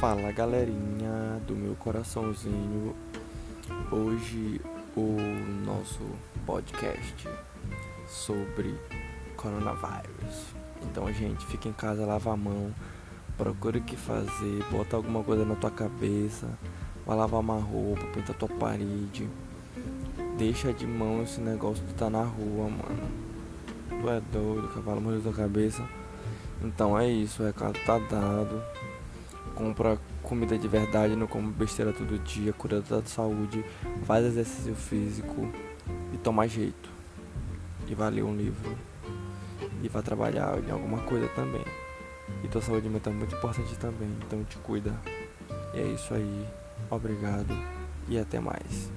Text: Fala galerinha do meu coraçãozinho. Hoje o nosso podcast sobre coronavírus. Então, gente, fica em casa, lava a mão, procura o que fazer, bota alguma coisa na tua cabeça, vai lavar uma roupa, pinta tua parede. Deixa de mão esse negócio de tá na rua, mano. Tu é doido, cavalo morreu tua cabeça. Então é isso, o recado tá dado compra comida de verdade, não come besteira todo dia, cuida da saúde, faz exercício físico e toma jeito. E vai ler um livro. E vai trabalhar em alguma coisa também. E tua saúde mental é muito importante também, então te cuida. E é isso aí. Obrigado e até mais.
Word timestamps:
Fala 0.00 0.30
galerinha 0.30 1.42
do 1.44 1.56
meu 1.56 1.74
coraçãozinho. 1.74 2.94
Hoje 3.90 4.60
o 4.96 5.16
nosso 5.66 5.98
podcast 6.46 7.28
sobre 8.06 8.76
coronavírus. 9.36 10.54
Então, 10.84 11.12
gente, 11.12 11.44
fica 11.46 11.68
em 11.68 11.72
casa, 11.72 12.06
lava 12.06 12.32
a 12.32 12.36
mão, 12.36 12.72
procura 13.36 13.78
o 13.78 13.82
que 13.82 13.96
fazer, 13.96 14.62
bota 14.70 14.94
alguma 14.94 15.24
coisa 15.24 15.44
na 15.44 15.56
tua 15.56 15.72
cabeça, 15.72 16.46
vai 17.04 17.16
lavar 17.16 17.40
uma 17.40 17.58
roupa, 17.58 18.04
pinta 18.14 18.32
tua 18.32 18.48
parede. 18.48 19.28
Deixa 20.38 20.72
de 20.72 20.86
mão 20.86 21.24
esse 21.24 21.40
negócio 21.40 21.84
de 21.84 21.94
tá 21.94 22.08
na 22.08 22.22
rua, 22.22 22.70
mano. 22.70 23.10
Tu 23.88 24.08
é 24.08 24.20
doido, 24.32 24.72
cavalo 24.72 25.00
morreu 25.00 25.20
tua 25.22 25.32
cabeça. 25.32 25.82
Então 26.62 26.96
é 26.96 27.08
isso, 27.08 27.42
o 27.42 27.46
recado 27.46 27.76
tá 27.84 27.98
dado 27.98 28.62
compra 29.58 29.98
comida 30.22 30.56
de 30.56 30.68
verdade, 30.68 31.16
não 31.16 31.26
come 31.26 31.50
besteira 31.50 31.92
todo 31.92 32.16
dia, 32.20 32.52
cuida 32.52 32.80
da 32.80 33.02
saúde, 33.02 33.64
faz 34.04 34.24
exercício 34.24 34.72
físico 34.76 35.50
e 36.14 36.16
toma 36.16 36.46
jeito. 36.46 36.88
E 37.88 37.94
vai 37.94 38.08
ler 38.08 38.22
um 38.22 38.36
livro. 38.36 38.78
E 39.82 39.88
vai 39.88 40.02
trabalhar 40.02 40.56
em 40.64 40.70
alguma 40.70 40.98
coisa 40.98 41.26
também. 41.34 41.64
E 42.44 42.48
tua 42.48 42.62
saúde 42.62 42.88
mental 42.88 43.12
é 43.12 43.16
muito 43.16 43.34
importante 43.34 43.76
também, 43.78 44.08
então 44.24 44.44
te 44.44 44.58
cuida. 44.58 44.94
E 45.74 45.80
é 45.80 45.86
isso 45.88 46.14
aí. 46.14 46.46
Obrigado 46.88 47.52
e 48.08 48.16
até 48.16 48.38
mais. 48.38 48.92